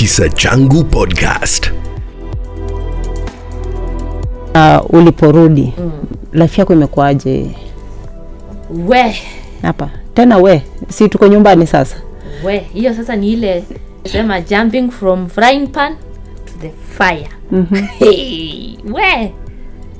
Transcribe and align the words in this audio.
Kisa 0.00 0.28
Changu 0.28 0.84
Podcast. 0.84 1.68
uh, 4.54 4.94
uliporudi 4.94 5.72
mm. 5.78 5.92
life 6.32 6.60
yako 6.60 6.72
imekuwaje? 6.72 7.50
We. 8.86 9.16
Hapa. 9.62 9.90
Tena 10.14 10.38
we. 10.38 10.62
Si 10.88 11.08
tuko 11.08 11.28
nyumbani 11.28 11.66
sasa? 11.66 11.96
We. 12.44 12.58
Hiyo 12.58 12.94
sasa 12.94 13.16
ni 13.16 13.32
ile 13.32 13.64
sema 14.04 14.40
jumping 14.40 14.90
from 14.90 15.28
frying 15.28 15.66
pan 15.66 15.96
to 16.44 16.52
the 16.60 16.70
fire. 16.96 17.28
Mm-hmm. 17.52 17.86
hey, 17.98 18.76
we. 18.92 19.32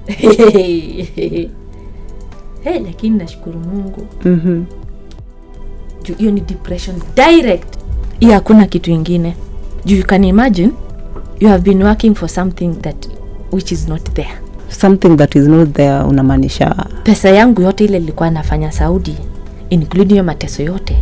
Hey, 2.64 2.78
lakini 2.80 3.18
nashukuru 3.18 3.58
mungu. 3.58 4.06
Mm-hmm. 4.24 4.64
juu 6.02 6.14
hiyo 6.14 6.30
ni 6.30 6.40
depression 6.40 6.96
direct. 7.16 7.76
Hiyo 8.20 8.32
hakuna 8.32 8.66
kitu 8.66 8.90
ingine 8.90 9.34
you 9.84 10.02
can 10.04 10.24
imagine 10.24 10.72
you 11.40 11.48
have 11.48 11.62
been 11.64 11.82
working 11.82 12.14
for 12.14 12.28
something 12.28 12.68
that 12.82 13.06
which 13.52 13.72
is 13.72 13.88
not 13.88 14.02
there. 14.14 14.30
Something 14.68 15.16
that 15.16 15.34
is 15.36 15.46
not 15.48 15.68
there 15.72 16.02
unamaanisha 16.04 16.74
pesa 17.02 17.28
yangu 17.30 17.62
yote 17.62 17.84
ile 17.84 17.96
ilikuwa 17.98 18.30
nafanya 18.30 18.72
saudi 18.72 19.16
including 19.70 20.10
hiyo 20.10 20.24
mateso 20.24 20.62
yote. 20.62 20.96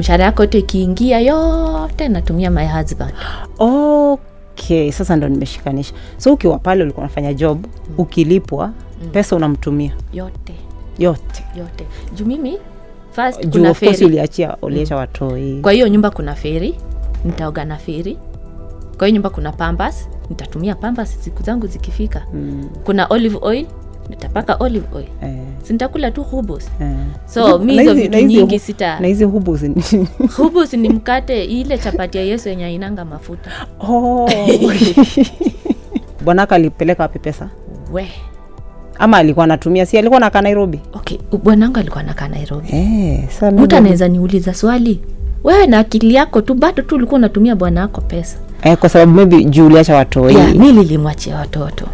Mshahara 0.00 0.24
yako 0.24 0.42
yote 0.42 0.58
ikiingia 0.58 1.20
yote 1.20 2.08
natumia 2.08 2.50
my 2.50 2.66
husband. 2.66 3.12
Okay 3.58 4.92
sasa 4.92 5.16
ndo 5.16 5.28
nimeshikanisha. 5.28 5.94
So 6.18 6.32
ukiwa 6.32 6.58
pale 6.58 6.82
ulikuwa 6.82 7.04
unafanya 7.06 7.34
job 7.34 7.66
ukilipwa 7.98 8.70
pesa 9.12 9.36
unamtumia. 9.36 9.92
Yote. 10.12 10.54
Yote. 10.98 11.44
Yote. 11.58 11.84
Juu 12.14 12.24
mimi 12.26 12.58
first 13.12 13.48
kuna 13.48 13.74
feri. 13.74 14.04
uliachia 14.04 14.56
uliacha 14.62 14.96
watoi. 14.96 15.60
Kwa 15.62 15.72
hiyo 15.72 15.88
nyumba 15.88 16.10
kuna 16.10 16.34
feri 16.34 16.74
nitaoga 17.24 17.64
na 17.64 17.76
feri. 17.76 18.18
Kwa 18.98 19.06
hiyo 19.06 19.14
nyumba 19.14 19.30
kuna 19.30 19.52
pambas. 19.52 20.08
Nitatumia 20.30 20.74
pambas 20.74 21.24
siku 21.24 21.42
zangu 21.42 21.66
zikifika. 21.66 22.26
Mm. 22.34 22.68
kuna 22.84 23.06
olive 23.06 23.38
oil. 23.40 23.66
Nitapaka 24.10 24.54
olive 24.60 24.86
oil. 24.94 25.06
Eh, 25.22 25.36
sintakula 25.62 26.10
tu 26.10 26.22
hubus. 26.22 26.70
Eh. 26.80 26.96
so 27.26 27.58
mi 27.58 27.78
hizo 27.78 27.94
vitu 27.94 28.18
nyingi 28.20 28.58
sita 28.58 29.00
na 29.00 29.06
hizi 29.06 29.24
hubus 29.24 29.62
ni- 29.62 29.84
hubus 30.36 30.72
ni 30.72 30.88
mkate 30.88 31.44
ile 31.44 31.78
chapati 31.78 32.18
ya 32.18 32.24
yesu 32.24 32.48
yenye 32.48 32.64
ainanga 32.64 33.04
mafuta. 33.04 33.50
Oh. 33.80 34.30
bwanaka 36.24 36.54
alipeleka 36.54 37.02
wapi 37.02 37.18
pesa? 37.18 37.50
We. 37.92 38.08
Ama 38.98 39.16
alikuwa 39.16 39.44
anatumia? 39.44 39.86
Si 39.86 39.98
alikuwa 39.98 40.20
nakaa 40.20 40.40
nairobi? 40.42 40.80
Okay 40.92 41.18
bwanangu 41.42 41.78
alikuwa 41.78 42.02
nakaa 42.02 42.28
nairobi. 42.28 42.68
Eh, 42.72 43.28
mtu 43.52 43.76
anaweza 43.76 44.08
niuliza 44.08 44.54
swali 44.54 45.00
wewe 45.44 45.66
na 45.66 45.78
akili 45.78 46.14
yako 46.14 46.40
tu 46.40 46.54
bado 46.54 46.82
tu 46.82 46.94
ulikuwa 46.94 47.18
unatumia 47.18 47.56
bwana 47.56 47.80
wako 47.80 48.00
pesa. 48.00 48.36
Eh, 48.62 48.76
kwa 48.76 48.88
sababu 48.88 49.12
maybe 49.12 49.44
juu 49.44 49.66
uliacha 49.66 49.96
watoi. 49.96 50.34
Yeah, 50.34 50.54
mi 50.54 50.72
lilimwachia 50.72 51.36
watoto. 51.36 51.86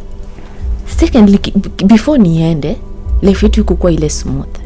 Secondly 0.97 1.41
before 1.84 2.19
niende 2.22 2.76
life 3.22 3.47
yetu 3.47 3.60
ikukuwa 3.60 3.93
ile 3.93 4.09
smooth. 4.10 4.56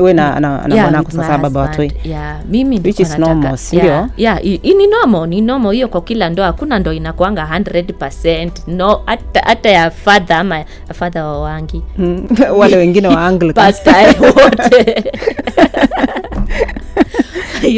We 0.00 0.12
na, 0.12 0.40
na, 0.40 0.68
na 0.68 0.76
mwanako 0.76 1.10
sasa 1.10 1.38
baba 1.38 1.60
watoi. 1.60 1.92
Yeah, 2.04 2.40
mimi 2.50 2.80
Which 2.84 3.00
is 3.00 3.18
normal, 3.18 3.56
si 3.56 3.76
yeah, 3.76 4.08
yeah, 4.16 4.46
i- 4.46 4.60
i- 4.62 4.74
ni 4.74 4.86
normal 4.86 5.28
ni 5.28 5.40
normal. 5.40 5.72
Hiyo 5.72 5.88
kwa 5.88 6.00
kila 6.02 6.30
ndoa 6.30 6.46
hakuna 6.46 6.78
ndo 6.78 6.92
inakwanga 6.92 7.44
100 7.44 8.50
no 8.66 9.00
hata 9.06 9.40
hata 9.40 9.70
ya 9.70 9.90
fadha 9.90 10.38
ama 10.38 10.64
fadha 10.94 11.24
wa 11.26 11.40
wangi. 11.40 11.82
Mm, 11.98 12.26
wale 12.58 12.76
wengine 12.76 13.08
wa 13.08 13.26
Anglican. 13.26 13.74
wote 14.20 15.04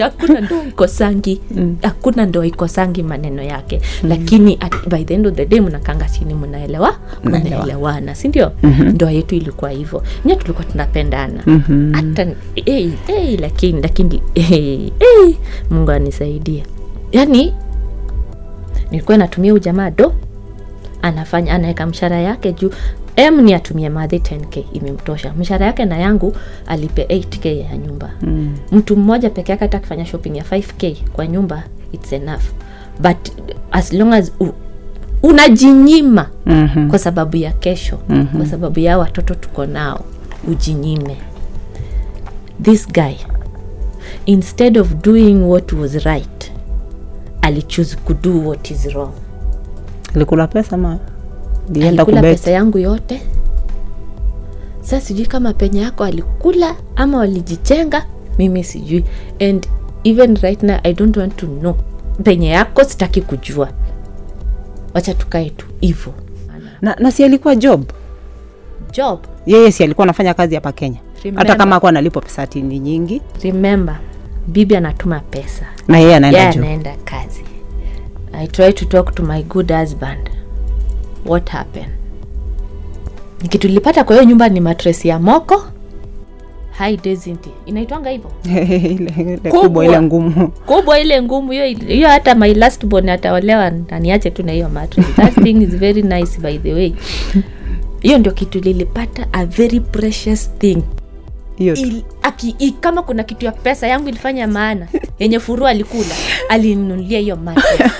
hakuna 0.01 0.41
ndo 0.41 0.63
ikosangi. 0.69 1.41
Hakuna 1.83 2.27
ndoa 2.27 2.47
ikosangi 2.47 3.03
maneno 3.03 3.43
yake. 3.43 3.81
Lakini 4.03 4.57
at, 4.61 4.89
by 4.89 5.05
the 5.05 5.15
end 5.15 5.27
of 5.27 5.35
the 5.35 5.47
day 5.47 5.61
mnakanga 5.61 6.09
chini 6.09 6.35
mnaelewa? 6.35 6.97
Mnaelewana 7.25 8.15
sindio 8.15 8.53
ndoa 8.93 9.13
yetu 9.13 9.35
ilikuwa 9.35 9.71
hivyo. 9.71 10.03
Nya 10.25 10.37
tulikuwa 10.37 10.65
tunapendana. 10.65 11.43
Hata 11.93 12.27
hey, 12.65 12.91
hey, 13.07 13.37
lakini 13.37 13.81
lakini 13.83 14.23
hey, 14.35 14.77
hey, 14.99 15.35
mungu 15.71 15.91
anisaidia 15.91 16.65
yani 17.13 17.55
nilikuwa 18.91 19.19
natumia 19.19 19.55
ujamaa 19.55 19.91
do 19.91 20.13
anafanya 21.07 21.55
anaweka 21.55 21.87
mshahara 21.87 22.21
yake 22.21 22.53
juu 22.53 22.71
m 23.17 23.41
ni 23.41 23.55
atumie 23.55 23.89
madhi 23.89 24.17
10k 24.19 24.63
imemtosha 24.73 25.33
mshahara 25.39 25.67
yake 25.67 25.85
na 25.85 25.99
yangu 25.99 26.37
alipe 26.67 27.03
8k 27.03 27.59
ya 27.61 27.77
nyumba 27.77 28.11
mm. 28.23 28.57
mtu 28.73 28.97
mmoja 28.97 29.31
peke 29.31 29.53
yake 29.53 29.65
hata 29.65 29.77
akifanya 29.79 30.07
shopping 30.07 30.37
ya 30.37 30.45
5k 30.45 30.97
kwa 31.13 31.27
nyumba 31.27 31.63
its 31.93 32.13
enough 32.13 32.43
but 33.01 33.17
as 33.73 33.93
long 33.93 34.13
as 34.13 34.33
u, 34.41 34.47
unajinyima 35.23 36.31
Mhm. 36.47 36.89
kwa 36.91 36.99
sababu 36.99 37.37
ya 37.37 37.53
kesho 37.53 37.99
mm-hmm. 38.09 38.41
kwa 38.41 38.47
sababu 38.51 38.81
ya 38.81 38.99
watoto 38.99 39.35
tuko 39.35 39.67
nao 39.67 40.05
ujinyime 40.49 41.17
this 42.63 42.89
guy 42.89 43.15
instead 44.27 44.79
of 44.79 44.95
doing 45.03 45.35
what 45.43 45.73
was 45.73 45.93
right 45.95 46.53
alichoose 47.43 47.97
kudo 47.97 48.39
what 48.49 48.71
is 48.71 48.85
wrong 48.87 49.13
alikula 50.17 50.47
pesa 50.47 50.77
ma 50.77 50.99
lienda 51.73 52.03
alikula 52.03 52.23
pesa 52.23 52.51
yangu 52.51 52.79
yote. 52.79 53.23
Sa 54.81 55.01
sijui 55.01 55.27
kama 55.27 55.53
penye 55.53 55.81
yako 55.81 56.05
alikula 56.05 56.77
ama 56.97 57.19
walijichenga 57.19 58.07
mimi 58.39 58.65
sijui. 58.65 59.05
And 59.41 59.67
even 60.05 60.37
right 60.37 60.63
now 60.63 60.79
i 60.85 60.93
don't 60.95 61.17
want 61.17 61.37
to 61.37 61.47
know. 61.47 61.75
Penye 62.23 62.49
yako 62.49 62.85
sitaki 62.85 63.21
kujua. 63.21 63.69
Wacha 64.95 65.15
tukae 65.15 65.51
tu 65.51 65.67
hivo 65.81 66.15
na, 66.83 66.97
na 66.99 67.11
si 67.11 67.25
alikuwa 67.25 67.57
job? 67.57 67.85
Job? 68.93 69.19
Yeye 69.47 69.73
si 69.73 69.85
alikuwa 69.85 70.05
anafanya 70.05 70.35
kazi 70.35 70.55
hapa 70.55 70.73
kenya? 70.73 70.99
Remember. 71.25 71.47
hata 71.47 71.59
kama 71.59 71.77
akuwa 71.77 71.89
analipwa 71.91 72.23
pesa 72.23 72.47
tini 72.47 72.79
nyingi. 72.79 73.23
Remember 73.43 73.97
bibi 74.47 74.77
anatuma 74.77 75.21
pesa. 75.21 75.67
Na 75.89 75.99
yeye 75.99 76.17
anaenda 76.17 76.49
anaenda 76.51 76.95
kazi 77.05 77.45
i 78.37 78.47
try 78.47 78.73
to 78.73 78.85
talk 78.85 79.15
to 79.15 79.23
my 79.23 79.43
good 79.43 79.71
husband. 79.71 80.31
What 81.25 81.49
happened? 81.49 81.91
Kitu 83.49 83.69
nilipata 83.69 84.05
kwa 84.05 84.17
hiyo 84.17 84.29
nyumba 84.29 84.49
ni 84.49 84.61
matres 84.61 85.05
ya 85.05 85.19
moko. 85.19 85.65
High 86.79 86.97
density 86.97 87.51
inaitwanga 87.67 88.11
hivyo? 88.11 88.31
Kubwa. 89.61 89.85
ile 89.85 90.03
ngumu. 90.03 90.49
Kubwa 90.49 91.01
ile 91.01 91.23
ngumu 91.23 91.53
hiyo 91.53 91.67
hiyo 91.67 92.09
hata 92.09 92.35
my 92.35 92.55
last 92.55 92.87
born 92.87 93.09
ataolewa 93.09 93.73
aniache 93.91 94.31
tu 94.31 94.43
na 94.43 94.53
hiyo 94.53 94.69
mattress 94.69 95.07
that 95.17 95.35
thing 95.43 95.63
is 95.63 95.77
very 95.77 96.03
nice 96.03 96.41
by 96.41 96.59
the 96.59 96.75
way. 96.75 96.93
Hiyo 98.01 98.19
ndio 98.19 98.33
kitu 98.33 98.61
lilipata 98.61 99.27
a 99.33 99.47
very 99.47 99.81
precious 99.81 100.51
thing. 100.59 100.83
Il, 101.59 102.03
aki, 102.23 102.57
i, 102.59 102.71
kama 102.71 103.03
kuna 103.03 103.23
kitu 103.23 103.45
ya 103.45 103.53
pesa 103.53 103.87
yangu 103.87 104.09
ilifanya 104.09 104.47
maana 104.49 104.89
yenye 105.19 105.41
furua 105.41 105.71
alikula 105.71 106.15
alininunulia 106.49 107.19
hiyo 107.19 107.37
mattress 107.37 107.93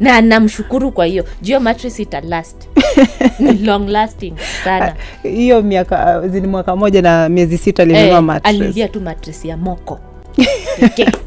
na 0.00 0.20
namshukuru 0.20 0.92
kwa 0.92 1.06
hiyo. 1.06 1.24
Jua 1.42 1.60
mattress 1.60 2.00
ita 2.00 2.20
last 2.20 2.56
ni 3.38 3.52
long 3.52 3.88
lasting 3.88 4.34
sana. 4.64 4.94
Hiyo 5.22 5.62
miaka 5.62 6.20
uh, 6.20 6.26
zini 6.30 6.46
mwaka 6.46 6.76
moja 6.76 7.02
na 7.02 7.28
miezi 7.28 7.58
sita 7.58 7.82
alinunua 7.82 8.04
hey, 8.06 8.20
mattress. 8.20 8.48
alininulia 8.54 8.88
tu 8.88 9.00
mattress 9.00 9.44
ya 9.44 9.56
moko. 9.56 10.00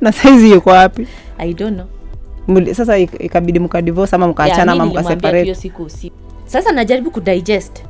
Na 0.00 0.12
saizi 0.12 0.50
yuko 0.50 0.70
wapi? 0.70 1.06
I 1.38 1.54
don't 1.54 1.74
know. 1.74 1.86
Muli- 2.48 2.74
sasa 2.74 2.98
ikabidi 2.98 3.58
mkadivorce 3.58 4.16
ama 4.16 4.28
mkaachana 4.28 4.72
ama 4.72 4.86
mkaseparate? 4.86 5.54
siku 5.54 5.82
usiku 5.82 6.16
sasa 6.46 6.72
najaribu 6.72 7.10
kudigest. 7.10 7.82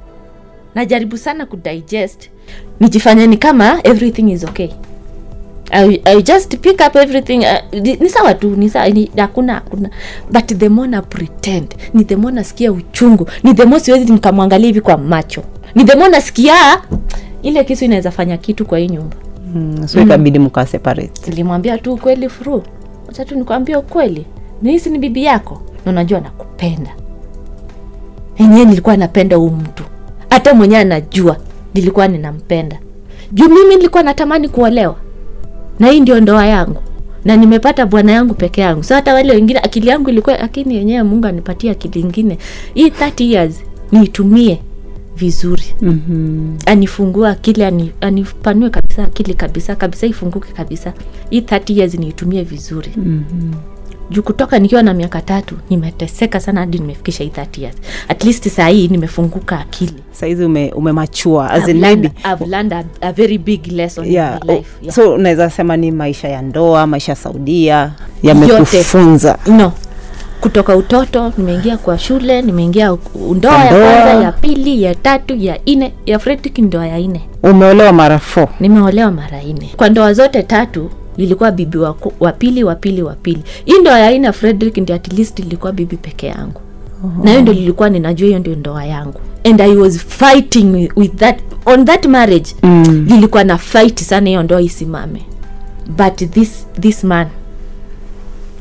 Najaribu 0.74 1.18
sana 1.18 1.46
kudigest. 1.46 2.30
Nijifanyani 2.80 3.36
kama 3.36 3.80
everything 3.84 4.30
is 4.32 4.44
okay 4.44 4.68
I, 5.70 6.00
I 6.04 6.22
just 6.22 6.56
pick 6.58 6.80
up 6.80 6.96
everything 6.96 7.38
uh, 7.44 7.80
ni, 8.00 8.08
sawa 8.08 8.34
tu 8.34 8.50
ni 8.56 8.68
sawa 8.70 8.88
ni 8.88 9.10
hakuna 9.16 9.54
hakuna. 9.54 9.90
But 10.30 10.46
the 10.58 10.68
more 10.68 10.88
na 10.88 11.02
pretend 11.02 11.74
ni 11.94 12.04
the 12.04 12.16
more 12.16 12.34
nasikia 12.34 12.72
uchungu 12.72 13.28
ni 13.42 13.54
the 13.54 13.64
more 13.64 13.80
siwezi 13.80 14.12
nikamwangalia 14.12 14.66
hivi 14.66 14.80
kwa 14.80 14.96
macho. 14.98 15.42
Ni 15.74 15.84
the 15.84 15.96
more 15.96 16.10
nasikia 16.10 16.54
ile 17.42 17.64
kisu 17.64 17.84
inaweza 17.84 18.10
fanya 18.10 18.36
kitu 18.36 18.66
kwa 18.66 18.78
hii 18.78 18.88
nyumba. 18.88 19.16
Mm, 19.54 19.88
so 19.88 20.00
ikabidi 20.00 20.38
mkaa 20.38 20.66
separate. 20.66 21.30
Nilimwambia 21.30 21.78
tu 21.78 21.92
ukweli 21.92 22.28
fru. 22.28 22.62
Tu 23.28 23.34
nikwambia 23.34 23.78
ukweli. 23.78 24.26
Nihisi 24.62 24.90
ni 24.90 24.98
bibi 24.98 25.24
yako? 25.24 25.62
Na 25.86 25.92
unajua 25.92 26.20
nakupenda. 26.20 26.90
Enyewe 28.36 28.64
nilikuwa 28.64 28.96
napenda 28.96 29.36
huu 29.36 29.50
mtu. 29.50 29.84
Hata 30.30 30.54
mwenyewe 30.54 30.80
anajua 30.80 31.36
nilikuwa 31.74 32.08
ninampenda. 32.08 32.78
Juu 33.32 33.48
mimi 33.48 33.76
nilikuwa 33.76 34.02
natamani 34.02 34.48
kuolewa 34.48 34.96
na 35.78 35.88
hii 35.88 36.00
ndio 36.00 36.20
ndoa 36.20 36.46
yangu. 36.46 36.82
Na 37.24 37.36
nimepata 37.36 37.86
bwana 37.86 38.12
yangu 38.12 38.34
peke 38.34 38.60
yangu. 38.60 38.84
So 38.84 38.94
hata 38.94 39.14
wale 39.14 39.32
wengine 39.32 39.58
akili 39.60 39.88
yangu 39.88 40.10
ilikuwa 40.10 40.36
lakini 40.38 40.76
yenyewe 40.76 41.02
mungu 41.02 41.26
anipatie 41.26 41.70
akili 41.70 42.00
ingine. 42.00 42.38
Hii 42.74 42.88
30 42.88 43.24
years 43.32 43.62
niitumie 43.92 44.60
vizuri. 45.16 45.62
Mm-hmm. 45.82 46.58
anifungua 46.66 47.30
akili 47.30 47.64
ani, 47.64 47.90
anipanue 48.00 48.70
kabisa 48.70 49.04
akili 49.04 49.34
kabisa 49.34 49.76
kabisa 49.76 50.06
ifunguke 50.06 50.52
kabisa. 50.52 50.92
Hii 51.30 51.40
30 51.40 51.78
years 51.78 51.94
niitumie 51.94 52.42
vizuri. 52.42 52.90
Mm-hmm. 52.96 53.54
Juu 54.10 54.22
kutoka 54.22 54.58
nikiwa 54.58 54.82
na 54.82 54.94
miaka 54.94 55.20
tatu 55.20 55.54
nimeteseka 55.70 56.40
sana 56.40 56.60
hadi 56.60 56.78
nimefikisha 56.78 57.24
hii 57.24 57.30
30 57.30 57.62
years. 57.62 57.76
At 58.08 58.24
least 58.24 58.48
saa 58.48 58.68
hii 58.68 58.88
nimefunguka 58.88 59.58
akili. 59.60 59.94
Sahizi 60.12 60.44
ume, 60.44 60.72
umemachua 60.72 61.50
as 61.50 61.62
I've 61.62 61.70
in 61.70 61.80
learned- 61.80 62.10
I've 62.34 62.46
learned 62.46 62.72
a, 62.72 62.84
a 63.00 63.12
very 63.12 63.38
big 63.38 63.66
lesson 63.72 64.06
yeah, 64.12 64.38
in 64.42 64.48
my 64.48 64.54
life 64.56 64.70
yeah. 64.82 64.94
so 64.94 65.12
unaweza 65.14 65.50
sema 65.50 65.76
ni 65.76 65.90
maisha 65.90 66.28
ya 66.28 66.42
ndoa 66.42 66.86
maisha 66.86 67.12
ya 67.12 67.16
saudia 67.16 67.92
yamekufunza? 68.22 69.38
No. 69.46 69.72
Kutoka 70.40 70.76
utoto 70.76 71.32
nimeingia 71.38 71.76
kwa 71.76 71.98
shule 71.98 72.42
nimeingia 72.42 72.96
ndoa 73.34 73.64
ya 73.64 73.68
kwanza 73.70 74.22
ya 74.24 74.32
pili 74.32 74.82
ya 74.82 74.94
tatu 74.94 75.34
ya 75.36 75.58
nne, 75.66 75.92
ya 76.06 76.18
Fredrick 76.18 76.58
ndoa 76.58 76.86
ya 76.86 76.98
nne. 76.98 77.20
umeolewa 77.42 77.92
mara 77.92 78.18
fo 78.18 78.48
nimeolewa 78.60 79.10
mara 79.10 79.42
nne. 79.42 79.70
kwa 79.76 79.88
ndoa 79.88 80.12
zote 80.14 80.42
tatu 80.42 80.90
ilikuwa 81.16 81.50
bibi 81.50 81.78
wa, 82.20 82.32
pili 82.32 82.64
wa 82.64 82.74
pili 82.74 83.02
wa 83.02 83.14
pili. 83.14 83.42
Hii 83.64 83.78
ndoa 83.80 83.98
ya 83.98 84.06
aina 84.06 84.32
Fredrick 84.32 84.76
ndio 84.76 84.96
at 84.96 85.12
least 85.12 85.42
bibi 85.74 85.96
peke 85.96 86.26
yangu. 86.26 86.60
Na 87.22 87.30
hiyo 87.30 87.42
ndio 87.42 87.54
lilikuwa 87.54 87.90
ninajua 87.90 88.26
hiyo 88.26 88.38
ndio 88.38 88.54
ndoa 88.56 88.84
yangu. 88.84 89.20
And 89.44 89.60
i 89.60 89.76
was 89.76 89.98
fighting 89.98 90.90
with, 90.96 91.16
that 91.16 91.38
on 91.66 91.84
that 91.84 92.06
marriage 92.06 92.50
mm. 92.62 93.06
nilikuwa 93.08 93.44
na 93.44 93.58
fight 93.58 94.00
sana 94.00 94.28
hiyo 94.28 94.42
ndoa 94.42 94.62
isimame. 94.62 95.22
But 95.98 96.30
this 96.30 96.66
this 96.80 97.04
man 97.04 97.26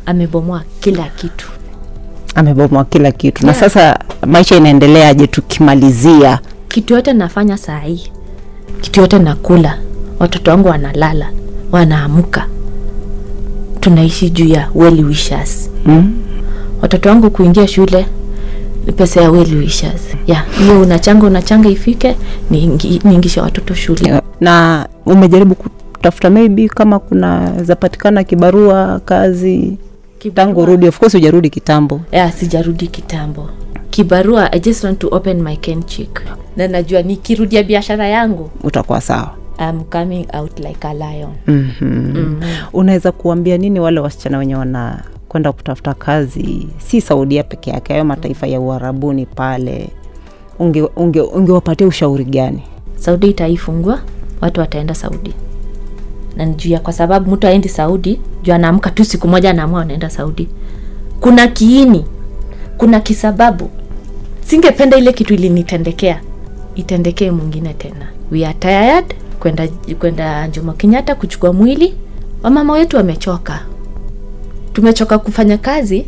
amebomoa 0.06 0.64
kila 0.80 1.04
kitu. 1.04 1.48
Amebomoa 2.36 2.86
kila 2.86 3.12
kitu. 3.12 3.46
Na 3.46 3.54
sasa 3.54 4.00
maisha 4.28 4.56
inaendeleaje 4.56 5.28
tukimalizia? 5.28 6.40
Kitu 6.68 6.94
yote 6.94 7.14
nafanya 7.14 7.58
saa 7.58 7.80
hii 7.80 8.04
kitu 8.82 9.02
yote 9.02 9.20
nakula. 9.20 9.78
Watoto 10.20 10.52
wangu 10.52 10.68
wanalala 10.68 11.30
wanaamka. 11.72 12.48
Tunaishi 13.80 14.30
juu 14.30 14.48
ya 14.48 14.70
well 14.76 15.06
wishers. 15.06 15.70
Mm? 15.86 16.14
watoto 16.82 17.10
wangu 17.10 17.30
kuingia 17.30 17.68
shule 17.68 18.06
ni 18.86 18.92
pesa 18.94 19.22
ya 19.22 19.32
well 19.32 19.56
wishers. 19.56 20.02
Ya 20.28 20.44
hiyo 20.60 20.82
unachanga 20.82 21.26
unachanga 21.28 21.70
ifike 21.70 22.16
niingisha 23.04 23.42
watoto 23.42 23.74
shule. 23.74 24.22
Na 24.42 24.88
umejaribu 25.06 25.56
kutafuta 25.56 26.30
maybe 26.30 26.68
kama 26.70 27.00
kuna 27.00 27.54
zapatikana 27.64 28.24
kibarua 28.24 29.00
kazi 29.06 29.78
tangu 30.34 30.66
rudi 30.66 30.88
of 30.88 31.00
course 31.00 31.14
hujarudi 31.14 31.50
kitambo. 31.50 32.02
Ya 32.12 32.32
sijarudi 32.32 32.88
kitambo. 32.88 33.50
Kibarua 33.90 34.52
i 34.54 34.60
just 34.60 34.84
want 34.84 35.00
to 35.00 35.08
open 35.12 35.42
my 35.42 35.56
kenchik 35.56 36.22
na 36.58 36.68
najua 36.68 37.02
nikirudia 37.02 37.64
biashara 37.64 38.08
yangu 38.08 38.50
utakuwa 38.64 39.02
sawa 39.02 39.32
I'm 39.60 39.84
coming 39.84 40.28
out 40.34 40.60
like 40.60 40.88
a 40.88 40.94
lion. 40.94 41.34
Mm-hmm. 41.48 42.42
unaweza 42.74 43.12
kuambia 43.12 43.58
nini 43.58 43.80
wale 43.80 44.00
wasichana 44.00 44.38
wenye 44.38 44.56
wana 44.56 45.04
kwenda 45.28 45.52
kutafuta 45.52 45.94
kazi? 45.94 46.68
Si 46.78 47.02
saudia 47.02 47.44
peke 47.44 47.70
yake 47.72 47.94
hayo 47.94 48.06
mataifa 48.06 48.48
ya 48.48 48.60
uharabuni 48.60 49.26
pale. 49.26 49.90
Ungewapatia 50.60 51.24
unge, 51.26 51.52
unge 51.52 51.86
ushauri 51.86 52.26
gani? 52.26 52.62
Saudi 52.96 53.28
itaifungua 53.30 54.00
watu 54.42 54.60
wataenda 54.60 54.96
saudi. 54.96 55.34
Na 56.38 56.46
nijua, 56.46 56.80
kwa 56.80 56.94
sababu 56.94 57.32
mtu 57.32 57.48
aendi 57.48 57.70
saudi 57.70 58.20
juu 58.44 58.54
anaamka 58.54 58.90
tu 58.92 59.06
siku 59.06 59.28
moja 59.28 59.50
anaamua 59.50 59.82
anaenda 59.82 60.10
saudi. 60.10 60.48
Kuna 61.20 61.48
kiini 61.48 62.06
kuna 62.78 63.00
kisababu. 63.00 63.70
Singependa 64.42 64.98
ile 64.98 65.14
kitu 65.14 65.34
ilinitendekea. 65.34 66.22
Itendekee 66.76 67.32
mwingine 67.32 67.74
tena. 67.74 68.08
We 68.32 68.46
are 68.46 68.54
tired 68.60 69.06
kwenda 69.40 69.68
kwenda 70.00 70.48
Jomo 70.48 70.74
Kenyatta 70.74 71.16
kuchukua 71.16 71.54
mwili. 71.54 71.94
Wamama 72.44 72.74
wetu 72.74 72.98
wamechoka. 72.98 73.60
Tumechoka 74.74 75.20
kufanya 75.20 75.58
kazi 75.58 76.06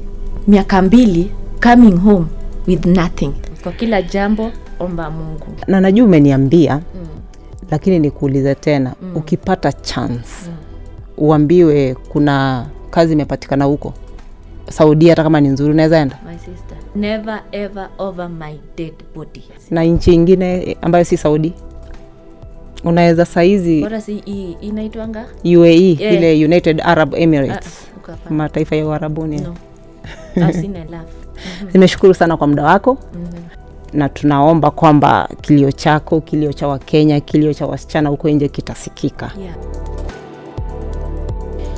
miaka 0.48 0.82
mbili 0.82 1.32
coming 1.64 1.96
home 1.98 2.26
with 2.68 2.86
nothing. 2.86 3.32
Kwa 3.64 3.72
kila 3.72 4.02
jambo 4.02 4.52
omba 4.80 5.10
mungu. 5.12 5.46
Na 5.68 5.82
najua 5.82 6.06
umeniambia 6.06 6.76
mm. 6.76 7.08
lakini 7.72 8.00
nikuulize 8.00 8.56
tena 8.56 8.94
mm. 9.02 9.12
ukipata 9.16 9.72
chance 9.74 10.30
mm. 10.48 10.54
uambiwe 11.18 11.96
kuna 11.96 12.66
kazi 12.90 13.14
imepatikana 13.14 13.66
huko? 13.66 13.94
Saudia 14.70 15.12
hata 15.12 15.24
kama 15.24 15.42
ni 15.42 15.48
nzuri 15.50 15.72
unaweza 15.72 15.98
enda? 16.00 16.20
My 16.32 16.38
sister 16.38 16.78
never 16.96 17.42
ever 17.52 17.90
over 17.98 18.30
my 18.30 18.54
dead 18.78 18.94
body. 19.16 19.44
Na 19.72 19.84
nchi 19.84 20.14
ingine 20.14 20.78
ambayo 20.82 21.06
si 21.06 21.18
saudi 21.18 21.54
unaweza 22.84 23.26
saizi 23.26 23.88
inaitwanga? 24.62 25.26
Uae 25.46 25.98
Yeah. 26.00 26.14
ile 26.14 26.46
united 26.46 26.82
arab 26.86 27.16
Ah, 27.16 27.18
emirates 27.18 27.88
uko 27.98 28.12
mataifa 28.34 28.76
ya 28.76 28.86
uharabuni 28.86 29.42
no. 29.42 29.56
Nimeshukuru 31.74 32.14
sana 32.14 32.38
kwa 32.38 32.48
muda 32.48 32.64
wako. 32.64 32.98
Mhm. 33.14 33.44
na 33.94 34.10
tunaomba 34.10 34.72
kwamba 34.72 35.30
kilio 35.42 35.72
chako 35.72 36.22
kilio 36.22 36.54
cha 36.54 36.68
wakenya 36.68 37.20
kilio 37.20 37.54
cha 37.54 37.66
wasichana 37.66 38.10
huko 38.10 38.30
nje 38.30 38.48
kitasikika. 38.48 39.32
Yeah. 39.42 39.56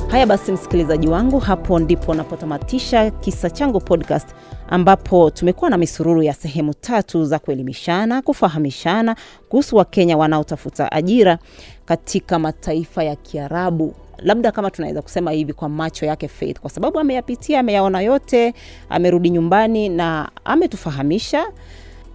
haya 0.08 0.26
basi 0.26 0.52
msikilizaji 0.52 1.08
wangu 1.08 1.38
hapo 1.38 1.78
ndipo 1.78 2.14
napotamatisha 2.14 3.10
kisa 3.10 3.50
changu 3.50 3.80
podcast 3.80 4.28
ambapo 4.70 5.30
tumekuwa 5.30 5.70
na 5.70 5.76
misururu 5.76 6.22
ya 6.22 6.34
sehemu 6.34 6.74
tatu 6.74 7.24
za 7.24 7.38
kuelimishana 7.38 8.22
kufahamishana 8.22 9.16
kuhusu 9.48 9.76
wakenya 9.76 10.16
wanaotafuta 10.16 10.92
ajira 10.92 11.38
katika 11.84 12.38
mataifa 12.38 13.04
ya 13.04 13.16
kiarabu. 13.16 13.94
Labda 14.18 14.52
kama 14.52 14.70
tunaweza 14.70 15.02
kusema 15.02 15.30
hivi 15.30 15.52
kwa 15.52 15.68
macho 15.68 16.06
yake 16.06 16.28
faith 16.28 16.60
kwa 16.60 16.70
sababu 16.70 16.98
ameyapitia 16.98 17.60
ameyaona 17.60 18.00
yote 18.00 18.54
amerudi 18.88 19.30
nyumbani 19.30 19.88
na 19.88 20.30
ametufahamisha 20.44 21.46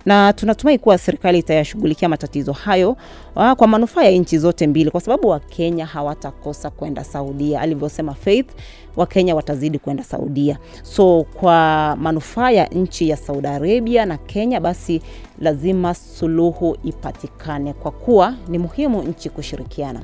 na 0.06 0.34
tunatumai 0.34 0.78
kuwa 0.80 0.98
serikali 0.98 1.40
itayashughulikia 1.40 2.10
matatizo 2.10 2.52
hayo 2.54 2.98
ah, 3.36 3.56
kwa 3.56 3.68
manufaa 3.68 4.04
ya 4.04 4.12
nchi 4.12 4.38
zote 4.38 4.68
mbili, 4.68 4.92
kwa 4.92 5.02
sababu 5.02 5.28
Wakenya 5.28 5.86
hawatakosa 5.86 6.70
kwenda 6.70 7.04
Saudia. 7.04 7.62
Alivyosema 7.62 8.14
Faith, 8.14 8.50
Wakenya 8.96 9.36
watazidi 9.36 9.80
kwenda 9.80 10.04
Saudia. 10.04 10.58
So 10.84 11.26
kwa 11.34 11.96
manufaa 12.00 12.52
ya 12.52 12.66
nchi 12.68 13.10
ya 13.10 13.18
Saudi 13.18 13.48
Arabia 13.48 14.06
na 14.06 14.18
Kenya, 14.18 14.60
basi 14.60 15.02
lazima 15.40 15.94
suluhu 15.94 16.78
ipatikane, 16.84 17.74
kwa 17.74 17.92
kuwa 17.92 18.34
ni 18.48 18.58
muhimu 18.58 19.02
nchi 19.04 19.30
kushirikiana. 19.30 20.02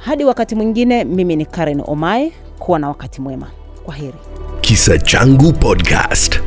Hadi 0.00 0.24
wakati 0.24 0.54
mwingine, 0.54 1.04
mimi 1.04 1.36
ni 1.36 1.46
Karen 1.46 1.82
Omae. 1.86 2.32
Kuwa 2.58 2.78
na 2.78 2.88
wakati 2.88 3.20
mwema. 3.20 3.50
Kwa 3.84 3.94
heri. 3.94 4.18
Kisa 4.60 4.98
Changu 4.98 5.52
Podcast. 5.52 6.40